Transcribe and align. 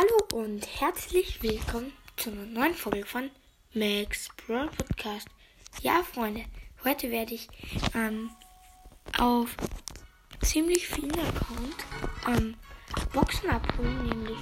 Hallo 0.00 0.44
und 0.44 0.64
herzlich 0.80 1.42
willkommen 1.42 1.92
zu 2.16 2.30
einer 2.30 2.44
neuen 2.44 2.74
Folge 2.74 3.04
von 3.04 3.30
Max 3.74 4.28
Brawl 4.36 4.68
Podcast. 4.68 5.26
Ja, 5.82 6.04
Freunde, 6.04 6.44
heute 6.84 7.10
werde 7.10 7.34
ich 7.34 7.48
ähm, 7.96 8.30
auf 9.18 9.56
ziemlich 10.40 10.86
vielen 10.86 11.10
Accounts 11.18 11.84
ähm, 12.28 12.54
Boxen 13.12 13.50
abholen, 13.50 14.08
nämlich 14.08 14.38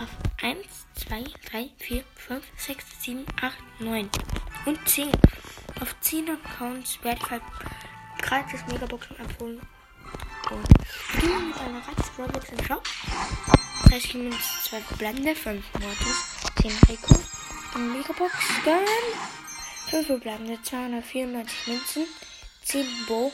auf 0.00 0.08
1, 0.42 0.66
2, 0.94 1.24
3, 1.50 1.70
4, 1.76 2.04
5, 2.14 2.44
6, 2.56 2.84
7, 3.02 3.26
8, 3.42 3.58
9 3.80 4.10
und 4.64 4.88
10. 4.88 5.10
Auf 5.82 6.00
10 6.00 6.30
Accounts 6.30 6.98
werde 7.04 7.20
ich 7.22 7.30
halt 7.30 7.42
gratis 8.22 8.66
Megaboxen 8.68 9.20
abholen. 9.20 9.60
Und 10.50 10.66
beginnen 11.14 11.48
mit 11.48 11.58
einer 11.58 11.80
gratis 11.82 12.08
Brawlbox 12.16 12.48
im 12.52 12.64
Shop. 12.64 12.88
30 13.98 14.14
Minuten, 14.14 14.38
2 14.62 14.80
verbleibende, 14.80 15.34
5 15.34 15.64
Mortis, 15.80 16.36
10 16.62 16.70
Rico, 16.88 17.20
eine 17.74 17.84
Megabox, 17.84 18.32
Gun, 18.64 18.86
5 19.90 20.06
verbleibende, 20.06 20.62
294 20.62 21.66
Münzen, 21.66 22.06
10 22.62 23.06
Bo, 23.08 23.32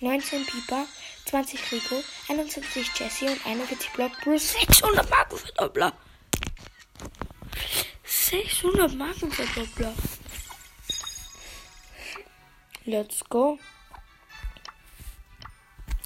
19 0.00 0.44
Piper, 0.44 0.86
20 1.24 1.72
Rico, 1.72 2.04
21 2.28 2.90
Jesse 2.94 3.24
und 3.24 3.46
41 3.46 3.90
Block 3.92 4.12
plus 4.20 4.52
600 4.52 5.08
Marken 5.08 5.38
für 5.38 5.52
Doppler. 5.52 5.92
600 8.04 8.94
Marken 8.94 9.32
für 9.32 9.46
Doppler. 9.58 9.94
Let's 12.84 13.24
go. 13.30 13.58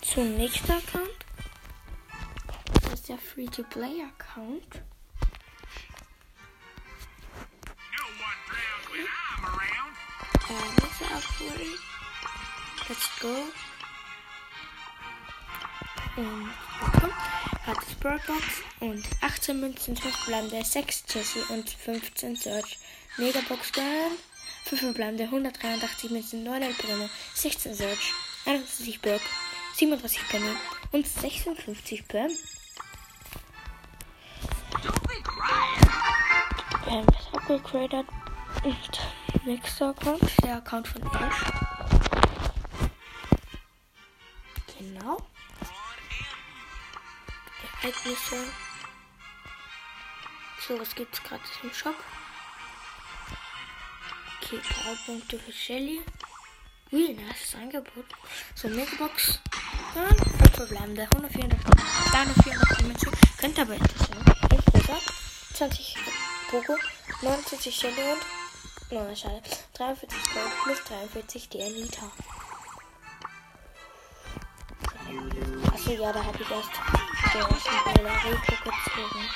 Zum 0.00 0.36
nächsten 0.36 0.70
Account. 0.70 1.29
Der 3.10 3.18
Free-to-Play-Account. 3.18 4.82
Äh, 10.48 10.62
Wasser 10.80 11.10
abholen. 11.16 11.74
Let's 12.88 13.10
go. 13.18 13.34
Und 16.16 16.50
bekommen. 16.78 17.12
Hat 17.66 17.78
das 17.78 17.94
Box 17.96 18.22
und 18.78 19.04
18 19.22 19.58
Münzen, 19.58 19.96
5 19.96 20.26
bleibende, 20.26 20.64
6 20.64 21.02
Jesse 21.08 21.44
und 21.52 21.68
15 21.68 22.36
Search. 22.36 22.78
Megabox 23.16 23.72
Gun. 23.72 24.18
5 24.66 24.94
bleibende, 24.94 25.24
183 25.24 26.12
Münzen, 26.12 26.44
9 26.44 26.62
El 26.62 26.74
Primo, 26.74 27.10
16 27.34 27.74
Search, 27.74 28.14
21 28.46 29.00
Burg, 29.00 29.20
37 29.74 30.28
Penny 30.28 30.54
und 30.92 31.08
56 31.08 32.06
Pam. 32.06 32.30
Ähm, 36.88 37.06
das 37.06 37.34
abgegradet. 37.34 38.06
Und 38.64 39.00
nächster 39.46 39.90
Account, 39.90 40.22
der 40.42 40.56
Account 40.56 40.88
von 40.88 41.02
Ash. 41.02 41.44
Genau. 44.78 45.18
Ereignisse. 47.82 48.36
So, 50.66 50.78
was 50.78 50.94
gibt's 50.94 51.22
gerade 51.22 51.42
im 51.62 51.72
Shop? 51.72 51.94
Okay, 54.42 54.58
Powerpunkte 54.58 55.38
für 55.38 55.52
Shelly. 55.52 56.00
Ui, 56.92 57.14
nice 57.14 57.54
Angebot. 57.54 58.04
So, 58.54 58.68
Megabox. 58.68 59.40
Dann 59.94 60.16
5 60.16 60.54
verbleibende. 60.54 61.02
104, 61.02 61.48
304 61.48 62.86
Münzen. 62.86 63.12
Könnte 63.38 63.62
aber 63.62 63.74
etwas 63.74 64.08
sein. 64.08 64.20
5 64.20 64.20
Rosa. 64.20 64.29
20 65.60 65.94
Poco. 66.50 66.74
29 67.20 67.70
Shelly 67.70 68.12
und. 68.12 68.22
Nein, 68.90 69.14
schade. 69.14 69.42
43 69.74 70.18
Gold 70.32 70.52
plus 70.64 70.84
43 70.84 71.48
die 71.50 71.62
Anita. 71.62 72.10
Achso, 75.70 75.90
ja, 75.90 76.12
da 76.14 76.24
habe 76.24 76.38
ich 76.40 76.50
erst 76.50 76.70
den 77.34 77.42
ersten 77.42 77.76
Brawler 77.84 78.24
Rico 78.24 78.54
gezogen. 78.64 79.28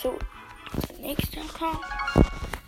So, 0.00 0.18
der 0.90 0.98
nächste 0.98 1.40
Account. 1.40 1.84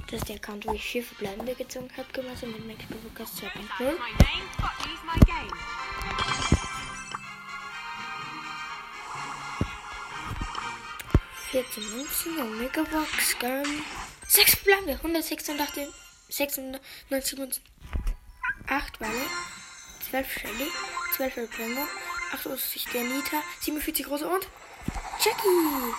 Das 0.08 0.18
ist 0.18 0.28
der 0.28 0.34
Account, 0.34 0.66
wo 0.66 0.72
ich 0.72 0.84
vier 0.84 1.04
verbleibende 1.04 1.54
gezogen 1.54 1.88
habe, 1.96 2.08
gemeinsam 2.12 2.50
mit 2.50 2.66
Max 2.66 2.82
Lukas 3.04 3.30
2.0. 3.40 3.94
14 11.50 11.96
Münzen, 11.96 12.38
Omega 12.38 12.82
Box, 12.84 13.36
Gun. 13.40 13.82
6 14.28 14.54
verbleibende, 14.54 14.92
186, 14.92 15.88
96 16.28 17.38
Münzen. 17.38 17.64
8 18.68 19.00
Walle, 19.00 19.26
12 20.08 20.32
Shelly, 20.32 20.70
12 21.16 21.36
El 21.38 21.48
Primo, 21.48 21.88
88 22.32 22.84
der 22.92 23.02
Nita, 23.02 23.42
47 23.62 24.06
große 24.06 24.28
und 24.28 24.46
Jackie. 25.18 25.92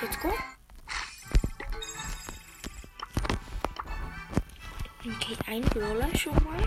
Let's 0.00 0.18
go. 0.18 0.32
Okay, 5.00 5.36
ein 5.46 5.62
Brawler 5.62 6.16
schon 6.16 6.34
mal. 6.42 6.66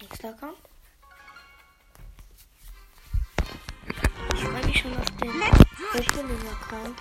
Nächster 0.00 0.30
Account. 0.30 0.69
Schon 4.80 4.96
auf 4.96 5.10
den 5.16 5.30
Opening 5.30 6.48
Account. 6.48 6.98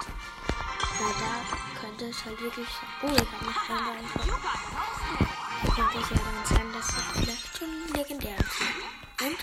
Weil 0.99 1.13
da 1.19 1.79
könnte 1.79 2.05
es 2.05 2.25
halt 2.25 2.41
wirklich. 2.41 2.67
Oh, 3.01 3.07
ich 3.07 3.19
habe 3.19 3.45
mich 3.45 3.55
scheinbar 3.67 3.93
einfach. 3.93 4.25
Könnte 5.75 5.97
es 5.99 6.09
ja 6.09 6.17
dann 6.17 6.45
sein, 6.45 6.73
dass 6.73 6.87
es 6.89 7.03
vielleicht 7.13 7.57
schon 7.57 7.93
legendär 7.95 8.37
ist. 8.37 8.61
Und 9.21 9.37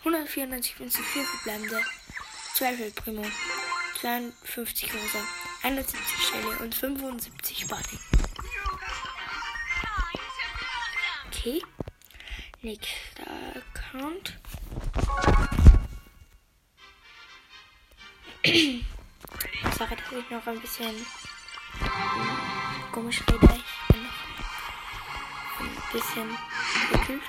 194 0.00 0.78
Münzen, 0.80 1.04
4 1.04 1.24
verbleibende, 1.24 1.82
12 2.54 2.80
El 2.80 2.90
Primo, 2.92 3.26
52 4.00 4.94
Rosa, 4.94 5.24
71 5.62 6.28
Schelle 6.28 6.58
und 6.58 6.74
75 6.74 7.66
Body. 7.66 7.98
Okay. 11.26 11.62
Nächster 12.62 13.54
Account. 13.54 14.37
Sache, 19.78 19.96
dass 19.96 20.18
ich 20.18 20.30
noch 20.30 20.46
ein 20.46 20.60
bisschen 20.60 21.06
komisch 22.92 23.20
rede. 23.30 23.46
Ich 23.54 23.94
bin 23.94 24.02
noch 24.02 25.60
ein 25.60 25.70
bisschen 25.92 26.38
gekühlt. 26.92 27.22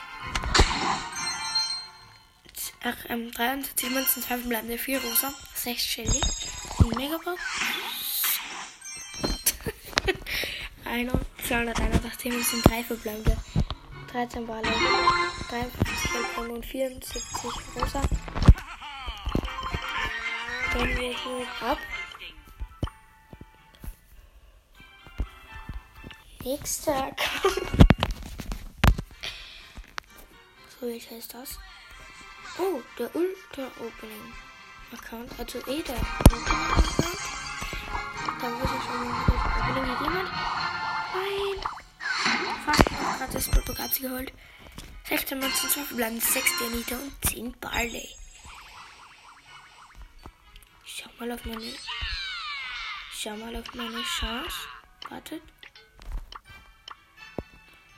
Ach, 2.83 2.95
ähm, 3.09 3.31
73 3.31 3.89
Münzen, 3.89 4.23
2 4.23 4.37
verbleibende, 4.37 4.77
4 4.77 5.01
rosa, 5.01 5.33
6 5.55 5.81
Shelly, 5.83 6.21
ein 6.79 6.89
Megabox. 6.95 7.41
281 11.47 12.31
Münzen, 12.31 12.61
3 12.61 12.83
verbleibende, 12.83 13.37
13 14.13 14.47
Balle, 14.47 14.61
53 15.49 16.11
Gelbron 16.13 16.51
und 16.51 16.65
74 16.65 17.21
rosa. 17.75 18.01
Gehen 20.79 20.97
wir 20.97 21.13
hier 21.13 21.45
ab. 21.59 21.77
Nächster 26.45 27.07
Account. 27.07 27.69
So, 30.79 30.87
welcher 30.87 31.17
ist 31.17 31.33
das? 31.33 31.59
Oh, 32.59 32.81
der 32.97 33.13
Ultra 33.13 33.67
Opening 33.81 34.33
Account. 34.93 35.37
Also 35.37 35.59
eh 35.67 35.83
der 35.83 35.97
Opening 35.97 36.45
Account. 36.45 36.87
Da 38.39 38.49
muss 38.49 38.63
ich 38.63 38.83
schon 38.85 39.09
mal 39.09 39.69
Opening 39.69 39.85
hat 39.85 40.01
jemand. 40.01 40.29
Nein. 41.13 41.59
Fast 42.65 42.85
gerade 42.85 43.33
das 43.33 43.49
Protokazi 43.49 44.01
geholt. 44.03 44.31
16 45.09 45.39
Münzen, 45.39 45.69
2 45.71 45.81
verbleiben, 45.81 46.21
6 46.21 46.57
Dianita 46.57 46.95
und 46.95 47.25
10 47.25 47.59
Barley. 47.59 48.07
Schau 50.99 51.09
mal 51.17 51.31
auf 51.31 51.45
meine. 51.45 51.73
Schau 53.13 53.35
mal 53.37 53.55
auf 53.55 53.73
meine 53.73 54.03
Chance. 54.03 54.57
Wartet. 55.09 55.41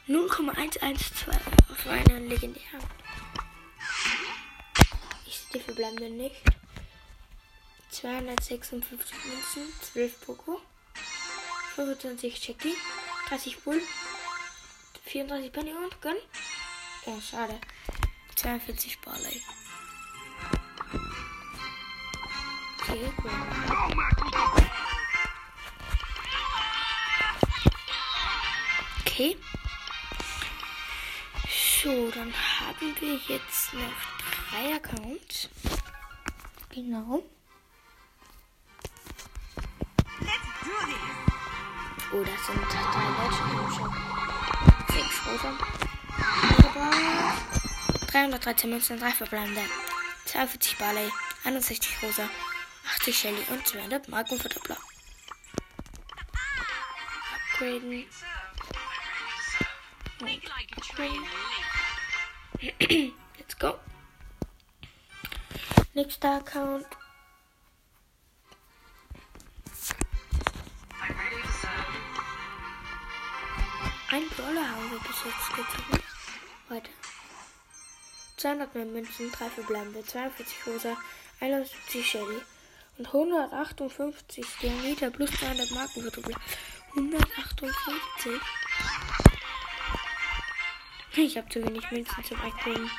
0,112 0.06 1.36
auf 1.72 1.88
einer 1.88 2.20
legendären. 2.20 2.84
Ich 5.26 5.38
sehe 5.38 5.54
die 5.54 5.60
verbleibenden 5.62 6.18
nicht. 6.18 6.44
256 7.90 9.16
Münzen, 9.26 9.74
12 9.94 10.22
Poco, 10.26 10.62
25 11.76 12.48
Jackie, 12.48 12.76
30 13.30 13.60
Bull, 13.60 13.82
34 15.06 15.52
Penny 15.52 15.74
und 15.74 16.02
Gun. 16.02 16.18
Oh, 17.06 17.20
schade. 17.20 17.60
42 18.36 19.00
Barley. 19.02 19.42
Okay, 22.92 23.10
cool. 23.24 23.32
So, 31.84 32.12
dann 32.12 32.34
haben 32.34 32.96
wir 33.00 33.16
jetzt 33.28 33.74
noch 33.74 33.82
drei 34.50 34.76
Accounts. 34.76 35.50
Genau. 36.70 37.24
Oh, 42.14 42.24
das 42.24 42.46
sind 42.46 42.62
drei 42.62 43.08
Leute 43.18 43.42
Shop. 43.74 43.94
Sechs 44.92 45.18
rosa. 45.28 45.52
Aber 46.68 46.92
313 48.12 48.70
Münzen, 48.70 49.00
drei 49.00 49.12
verbleibende. 49.12 49.62
42 50.26 50.78
Barley, 50.78 51.10
61 51.46 52.04
rosa, 52.04 52.30
80 53.02 53.18
Shelly 53.18 53.44
und 53.50 53.68
200 53.68 54.10
Marken 54.10 54.40
für 54.40 54.48
Doppler. 54.48 54.78
Upgraden. 57.34 58.06
Train 60.96 61.12
leap. 62.70 63.10
Let's 63.40 63.58
go. 63.58 63.80
Nächster 65.96 66.36
Account. 66.36 66.86
Ein 74.12 74.30
Brawler 74.30 74.70
haben 74.70 74.92
wir 74.92 75.00
bis 75.00 75.24
jetzt 75.26 75.50
gezogen. 75.50 76.04
Weiter. 76.70 76.92
200 78.38 78.76
mehr 78.76 78.86
Münzen, 78.86 79.32
3 79.32 79.50
verbleibende, 79.50 80.06
42 80.06 80.68
rosa, 80.68 80.96
71 81.40 82.08
Shelly 82.08 82.42
und 83.02 83.08
158 83.08 84.46
Diameter 84.62 85.10
plus 85.10 85.32
200 85.32 85.72
Marken 85.72 86.04
Doppel. 86.04 86.36
158. 86.96 88.32
Ich 91.16 91.38
habe 91.38 91.50
zu 91.50 91.64
wenig 91.66 91.90
Münzen 91.90 92.24
zum 92.24 92.38
game. 92.64 92.92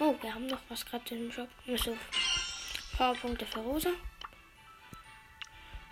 Oh, 0.00 0.16
wir 0.22 0.34
haben 0.34 0.46
noch 0.46 0.60
was 0.68 0.86
gerade 0.86 1.14
im 1.14 1.30
Shop. 1.30 1.48
Also 1.68 1.96
Powerpunkte 2.96 3.44
für 3.46 3.60
Rosa. 3.60 3.90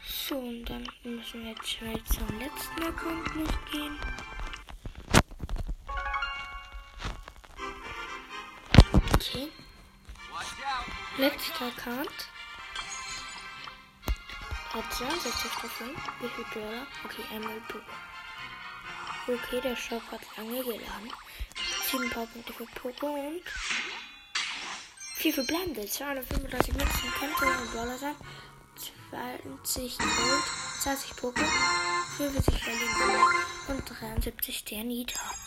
So, 0.03 0.39
und 0.39 0.65
dann 0.65 0.87
müssen 1.05 1.45
wir 1.45 1.51
jetzt 1.51 1.69
schnell 1.69 2.03
zum 2.05 2.39
letzten 2.39 2.83
Account 2.83 3.71
gehen. 3.71 3.99
Letzter 11.21 11.67
Account. 11.67 12.09
Hat 14.73 14.95
62 14.95 15.51
Trophäen. 15.51 15.95
Wie 16.19 16.29
viel 16.29 16.45
Dollar? 16.55 16.87
Okay, 17.05 17.23
einmal 17.31 17.61
Poco. 17.69 17.85
Okay, 19.29 19.61
der 19.61 19.77
Shop 19.77 20.03
hat 20.11 20.23
lange 20.39 20.65
geladen. 20.65 21.13
7 21.91 22.09
Powerpunkte 22.09 22.55
für 22.55 22.65
Poco 22.75 23.07
und 23.09 23.43
4 25.17 25.35
verbleibende, 25.35 25.87
235 25.87 26.73
Münzen 26.73 27.13
könnte 27.19 27.47
ein 27.47 27.73
Dollar 27.75 27.99
sein, 27.99 28.17
20 29.11 29.99
Gold, 29.99 30.45
20 30.81 31.11
Poké, 31.19 31.45
45 32.17 32.65
Berlin 32.65 32.89
und 33.69 34.01
73 34.01 34.57
Sternita. 34.57 35.21
Können 35.21 35.40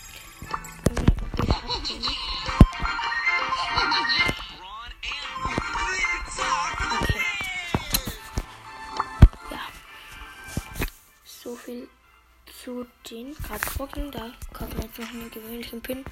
den 13.14 13.36
Kartboxen. 13.36 14.12
Da 14.12 14.32
kaufen 14.52 14.78
wir 14.78 14.86
jetzt 14.86 15.00
noch 15.00 15.10
einen 15.10 15.30
gewöhnlichen 15.30 15.82
Pin. 15.82 16.04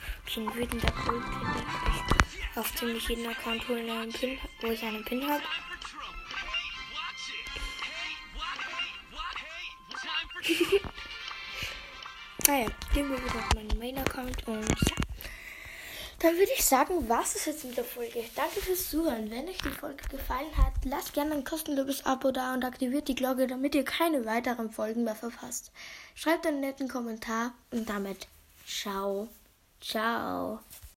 Wütender. 0.53 0.88
Den 0.88 1.24
hab 1.24 2.51
ich 2.51 2.57
auf 2.57 2.75
ziemlich 2.75 3.07
jeden 3.09 3.27
Account 3.27 3.68
holen 3.68 3.89
einen 3.89 4.12
Pin, 4.12 4.38
wo 4.62 4.68
ich 4.68 4.83
einen 4.83 5.03
Pin 5.03 5.27
habe. 5.27 5.42
Naja, 12.48 12.68
gehen 12.94 13.09
wir 13.09 13.24
wieder 13.24 13.36
auf 13.36 13.53
meinen 13.56 13.80
Main-Account 13.80 14.48
und. 14.48 15.11
Dann 16.22 16.36
würde 16.36 16.52
ich 16.56 16.64
sagen, 16.64 17.10
was 17.10 17.36
ist 17.36 17.48
jetzt 17.48 17.66
mit 17.66 17.76
der 17.76 17.84
Folge? 17.84 18.24
Danke 18.36 18.62
fürs 18.62 18.92
Zuhören. 18.92 19.32
Wenn 19.32 19.48
euch 19.48 19.58
die 19.58 19.70
Folge 19.70 20.08
gefallen 20.08 20.56
hat, 20.56 20.74
lasst 20.86 21.14
gerne 21.14 21.34
ein 21.34 21.44
kostenloses 21.44 22.06
Abo 22.06 22.32
da 22.32 22.54
und 22.54 22.64
aktiviert 22.64 23.08
die 23.08 23.16
Glocke, 23.16 23.48
damit 23.48 23.74
ihr 23.74 23.84
keine 23.84 24.24
weiteren 24.24 24.70
Folgen 24.70 25.04
mehr 25.04 25.16
verpasst. 25.16 25.72
Schreibt 26.14 26.46
einen 26.46 26.60
netten 26.60 26.88
Kommentar 26.88 27.54
und 27.72 27.90
damit 27.90 28.28
ciao. 28.68 29.30
Ciao. 29.82 30.60